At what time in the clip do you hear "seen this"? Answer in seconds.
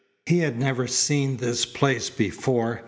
0.87-1.63